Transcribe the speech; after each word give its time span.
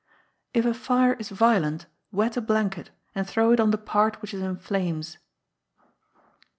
If 0.55 0.65
a 0.65 0.73
Fire 0.73 1.13
is 1.19 1.29
violent, 1.29 1.85
wet 2.11 2.35
a 2.35 2.41
blanket, 2.41 2.89
and 3.13 3.29
throw 3.29 3.51
it 3.51 3.59
on 3.59 3.69
the 3.69 3.77
part 3.77 4.19
which 4.19 4.33
is 4.33 4.41
in 4.41 4.57
flames. 4.57 5.19